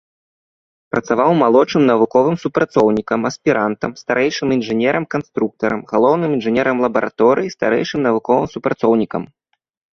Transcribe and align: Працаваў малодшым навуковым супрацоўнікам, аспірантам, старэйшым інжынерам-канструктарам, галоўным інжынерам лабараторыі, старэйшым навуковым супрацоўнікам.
Працаваў 0.93 1.31
малодшым 1.41 1.83
навуковым 1.91 2.35
супрацоўнікам, 2.43 3.19
аспірантам, 3.31 3.91
старэйшым 4.05 4.47
інжынерам-канструктарам, 4.57 5.79
галоўным 5.95 6.31
інжынерам 6.41 6.77
лабараторыі, 6.89 7.55
старэйшым 7.59 7.99
навуковым 8.11 8.47
супрацоўнікам. 8.59 9.21